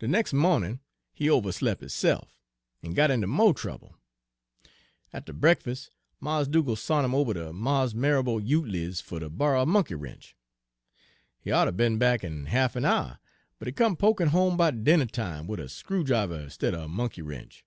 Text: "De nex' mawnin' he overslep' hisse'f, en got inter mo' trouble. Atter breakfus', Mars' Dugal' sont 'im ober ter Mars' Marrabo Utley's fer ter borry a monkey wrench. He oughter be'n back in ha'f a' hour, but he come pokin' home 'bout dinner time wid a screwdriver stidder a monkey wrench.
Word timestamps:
"De 0.00 0.08
nex' 0.08 0.32
mawnin' 0.32 0.80
he 1.14 1.28
overslep' 1.28 1.78
hisse'f, 1.78 2.34
en 2.82 2.92
got 2.92 3.08
inter 3.08 3.28
mo' 3.28 3.52
trouble. 3.52 3.94
Atter 5.12 5.32
breakfus', 5.32 5.90
Mars' 6.18 6.48
Dugal' 6.48 6.74
sont 6.74 7.04
'im 7.04 7.14
ober 7.14 7.34
ter 7.34 7.52
Mars' 7.52 7.94
Marrabo 7.94 8.40
Utley's 8.40 9.00
fer 9.00 9.20
ter 9.20 9.28
borry 9.28 9.60
a 9.62 9.66
monkey 9.66 9.94
wrench. 9.94 10.34
He 11.38 11.52
oughter 11.52 11.70
be'n 11.70 11.98
back 11.98 12.24
in 12.24 12.46
ha'f 12.46 12.74
a' 12.74 12.84
hour, 12.84 13.20
but 13.60 13.68
he 13.68 13.72
come 13.72 13.94
pokin' 13.94 14.30
home 14.30 14.56
'bout 14.56 14.82
dinner 14.82 15.06
time 15.06 15.46
wid 15.46 15.60
a 15.60 15.68
screwdriver 15.68 16.50
stidder 16.50 16.78
a 16.86 16.88
monkey 16.88 17.22
wrench. 17.22 17.64